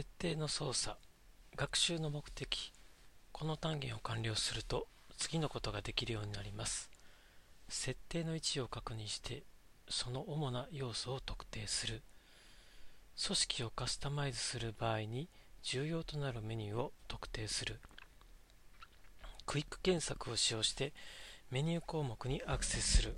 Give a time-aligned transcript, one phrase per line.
[0.00, 0.96] 設定の操作
[1.56, 2.72] 学習の目的
[3.32, 4.86] この単元を完了すると
[5.18, 6.88] 次のことができるようになります。
[7.68, 9.42] 設定の位置を確認して
[9.90, 12.00] その主な要素を特定する。
[13.22, 15.28] 組織をカスタマイズする場合に
[15.62, 17.78] 重要となるメニューを特定する。
[19.44, 20.94] クイック検索を使用して
[21.50, 23.14] メニュー項目にアクセスする。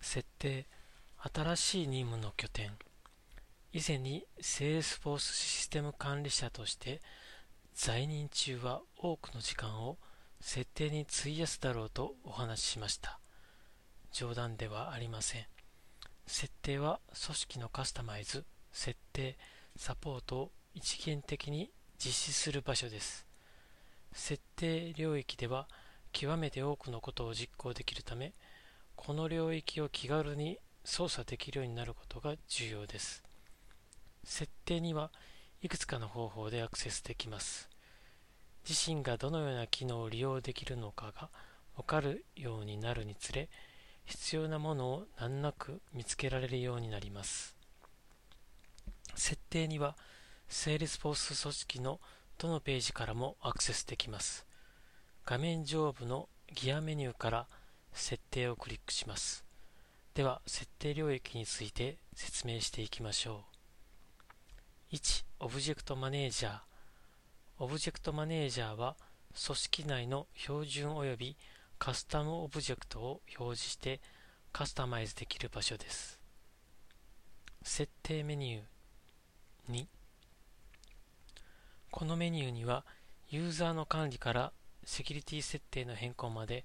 [0.00, 0.66] 設定
[1.34, 2.70] 新しい任務の拠点
[3.72, 7.00] 以前に Salesforce システム管理者として
[7.72, 9.96] 在任中は多くの時間を
[10.40, 13.20] 設定に費やすだろうとお話ししました。
[14.12, 15.44] 冗談ではありません。
[16.26, 19.38] 設定は組織のカスタマイズ設定
[19.76, 23.24] サポートを一元的に実施する場所です。
[24.12, 25.68] 設定領域では
[26.10, 28.32] 極めて多くのことを実行できるため
[28.96, 33.29] この領域を気軽に操作できるようになることが重要です。
[34.24, 35.10] 設定には
[35.62, 37.68] いくつかの方法でアクセスできます。
[38.68, 41.30] 自身がどのような機能を利用できるのかが
[41.76, 43.48] わかるようになるにつれ、
[44.04, 47.56] 必要なものを難なく見つけられるようになります。
[49.14, 49.96] 設定には、
[50.48, 52.00] Salesforce 組織の
[52.38, 54.46] どのページからもアクセスできます。
[55.24, 57.46] 画面上部のギアメニューから
[57.92, 59.44] 設定をクリックします。
[60.14, 63.49] では、設定領域について説明していきましょう。
[64.92, 66.58] 1、オブジェクトマネージャー。
[67.60, 68.96] オブジェクトマネージャーは、
[69.46, 71.36] 組織内の標準及び
[71.78, 74.00] カスタムオブジェクトを表示して
[74.50, 76.18] カスタマイズできる場所です。
[77.62, 79.86] 設定メニュー2
[81.92, 82.84] このメニューには
[83.28, 86.64] ユーザーの管理からセキュリティ設定の変更まで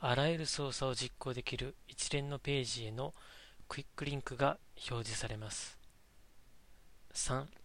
[0.00, 3.14] あらゆる操作を実行できる一連のページへの
[3.68, 4.58] クイックリンクが
[4.90, 5.78] 表示されます。
[7.14, 7.59] 3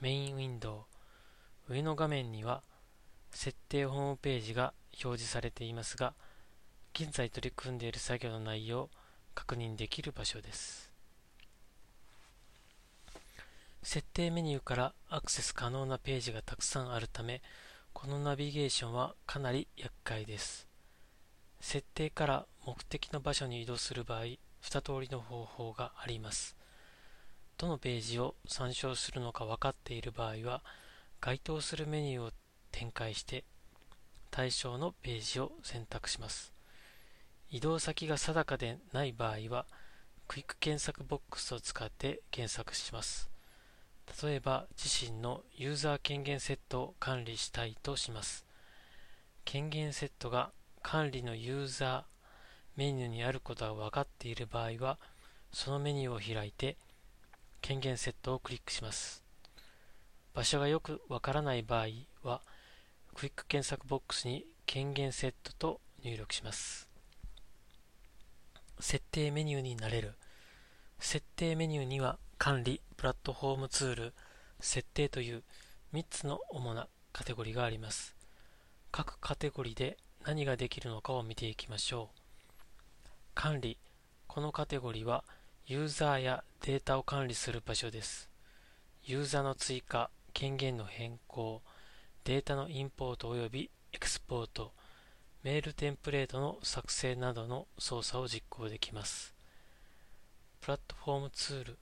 [0.00, 0.86] メインウィンド
[1.68, 2.62] ウ上の画面には
[3.32, 4.72] 設定ホームページが
[5.04, 6.14] 表示されていますが
[6.94, 8.90] 現在取り組んでいる作業の内容を
[9.34, 10.92] 確認できる場所です。
[13.82, 17.40] 設定メニューからアクセス可能なページがたくさんあるため
[17.92, 20.66] このナビゲーションはかなり厄介です。
[21.60, 24.22] 設定から目的の場所に移動する場合
[24.62, 26.57] 2通りの方法があります。
[27.58, 30.62] どのページを参照するのか分かっている場合は
[31.20, 32.30] 該当するメニューを
[32.70, 33.42] 展開して
[34.30, 36.52] 対象のページを選択します。
[37.50, 39.66] 移動先が定かでない場合は
[40.28, 43.28] クイック検索ボックスを使って検索します。
[44.22, 48.44] 例えば自身のユーザー権限セットを管理したいとします。
[49.44, 50.52] 権限セットが
[50.82, 52.02] 管理のユーザー
[52.76, 54.98] メニューにあることが分かっている場合は
[55.52, 56.76] そのメニューを開いて
[57.60, 59.24] 権限セットをクリックします。
[60.34, 61.86] 場所がよくわからない場合
[62.22, 62.40] は、
[63.14, 66.88] クイック検索ボックスに権限セットと入力します。
[68.80, 70.14] 設定メニューになれる。
[71.00, 74.14] 設定メニューには管理、プラットフォームツール、
[74.60, 75.42] 設定という
[75.92, 78.14] 3つの主なカテゴリーがあります。
[78.92, 82.18] 各カテゴリーで何ができるのかを見ていきましょう。
[83.34, 83.78] 管理。
[84.26, 85.24] このカテゴリーは
[85.70, 88.30] ユーザーやデータを管理する場所です。
[89.04, 91.60] ユーザーの追加、権限の変更、
[92.24, 94.72] データのインポート及びエクスポート、
[95.42, 99.34] メールテンプレートの作成などの操作を実行できます。
[100.62, 101.76] プラットフォームツール、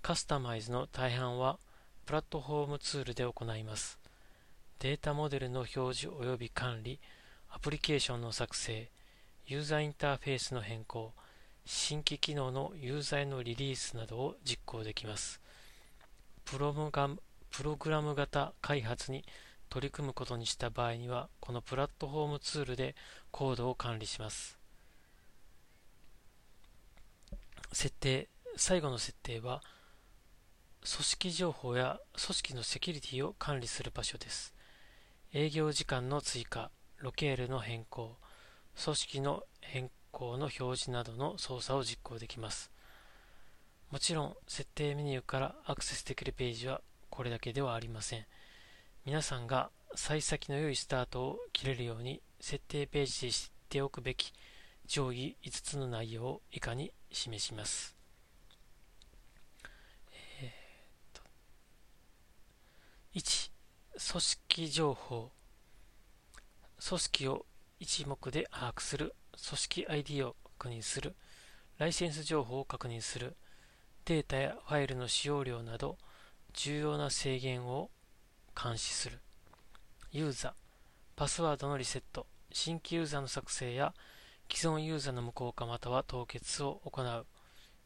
[0.00, 1.58] カスタマイズの大半は
[2.06, 3.98] プラットフォームツールで行います。
[4.78, 7.00] データモデルの表示及び管理、
[7.50, 8.88] アプリケーションの作成、
[9.48, 11.12] ユーザーインターフェースの変更、
[11.70, 15.38] 新規機能のユーザーへのリリースなどを実行できます。
[16.46, 17.20] プログラム
[17.50, 19.22] プログラム型開発に
[19.68, 22.94] 取り組むことにした場合には、このプラットフォームツールで
[23.30, 24.58] コードを管理します。
[27.74, 29.62] 設定、最後の設定は、
[30.80, 34.54] 組織情報や組織のセキュリティを管理する場所です。
[35.34, 38.16] 営業時間の追加、ロケールの変更、
[38.82, 42.72] 組織の変項の表示などの操作を実行できます。
[43.92, 48.26] もちろん、設定メニューからアクセスできるページはこれだけではありません。
[49.04, 54.32] 皆さんが幸先の良いスタートを切れるように、設定ページで知っておくべき
[54.86, 57.94] 上位5つの内容を以下に示します。
[60.42, 63.50] えー、1、
[64.10, 65.30] 組織情報。
[66.84, 67.46] 組織を
[67.78, 69.14] 一目で把握する
[69.46, 71.14] 組織 ID を確認する、
[71.78, 73.36] ライセンス情報を確認する、
[74.04, 75.98] データやファイルの使用量など、
[76.54, 77.90] 重要な制限を
[78.60, 79.20] 監視する。
[80.10, 80.52] ユーザー、
[81.14, 83.94] パスワードのリセット、新規ユーザーの作成や
[84.50, 87.26] 既存ユーザーの無効化または凍結を行う。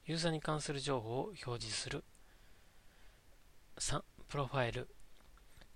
[0.06, 2.05] ユーザーに関する情報を表示する。
[3.78, 4.02] 3.
[4.28, 4.88] プロファイル。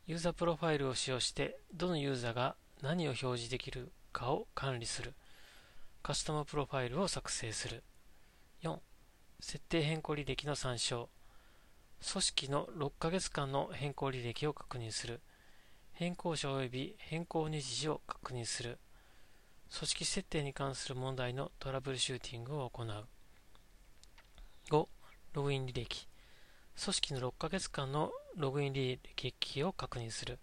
[0.06, 5.14] ユーザープロファイルを使用してどのユーザーが何を表示できるかを管理する。
[6.06, 7.82] カスタムプロファイルを作成する。
[8.62, 8.78] 4.
[9.40, 11.08] 設定変更履歴の参照。
[12.12, 15.20] 組織の6ヶ月間の変更履歴を確認する。
[15.94, 18.78] 変更者及び変更日時を確認する。
[19.76, 23.08] 組織設定に関する問題のトラブルシューティングを行う。
[24.70, 24.88] 5.
[25.32, 26.06] ログイン履歴。
[26.80, 30.38] 組織の6ヶ月間のログイン履歴を確認する。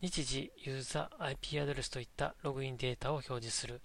[0.00, 3.82] 日時、ユーザー、IP アドレスといったログインデータを表示する。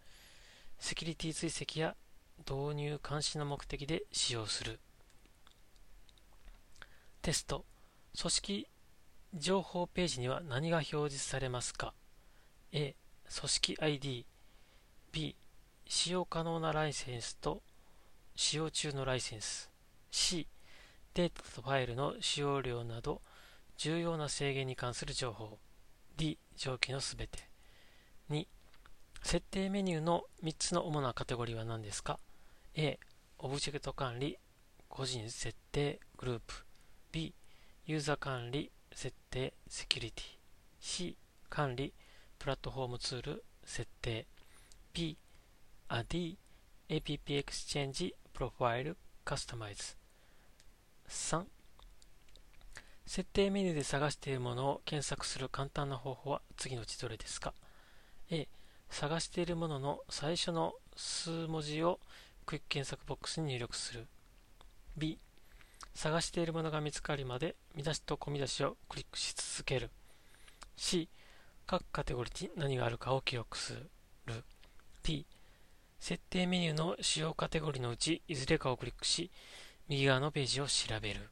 [0.79, 1.95] セキュリティ追跡や
[2.39, 4.79] 導入監視の目的で使用する。
[7.21, 7.65] テスト。
[8.19, 8.67] 組織
[9.35, 11.93] 情報ページには何が表示されますか
[12.71, 12.95] ?A、
[13.39, 14.25] 組織 ID。
[15.11, 15.35] B、
[15.85, 17.61] 使用可能なライセンスと
[18.35, 19.69] 使用中のライセンス。
[20.11, 20.47] C、
[21.13, 23.21] データとファイルの使用量など
[23.77, 25.59] 重要な制限に関する情報。
[26.15, 27.39] D、上記のすべて。
[28.29, 28.47] 2、
[29.21, 32.19] 設定メニューの3つの主なカテゴリーは何ですか
[32.75, 33.00] ?A、
[33.38, 34.38] オブジェクト管理、
[34.88, 36.66] 個人設定、グループ。
[37.12, 37.33] B、
[37.86, 40.25] ユーザー管理、設定、セキュリティ。
[40.80, 41.18] C、
[41.50, 41.94] 管理、
[42.38, 44.25] プラットフォームツール、設定。
[44.94, 45.18] B、
[45.88, 46.38] あ D、
[46.89, 49.95] APP Exchange、プロファイル、カスタマイズ。
[51.07, 51.45] 3
[53.06, 57.56] 設定メニューで探しているものを検索する簡単な方法は次のうちどれですか
[58.30, 58.48] ？A
[58.89, 62.00] 探しているものの最初の数文字を
[62.45, 64.07] クイック検索ボックスに入力する。
[64.97, 65.19] B
[65.94, 69.89] 探しているものが見つかるまで見出しと込み出しをクリックし続ける。
[70.75, 71.07] C
[71.68, 73.74] 各カテゴリーに何があるかを記録す
[74.25, 74.44] る。
[75.03, 75.25] D
[76.00, 79.30] 設定メニューの主要カテゴリーのうちいずれかをクリックし
[79.88, 81.30] 右側のページを調べる。